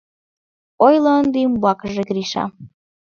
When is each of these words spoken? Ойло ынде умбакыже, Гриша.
Ойло 0.85 1.11
ынде 1.21 1.39
умбакыже, 1.47 2.01
Гриша. 2.09 2.43